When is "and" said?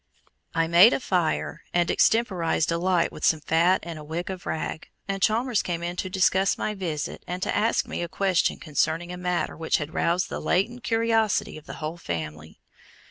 1.75-1.91, 3.83-3.99, 5.07-5.21, 7.27-7.39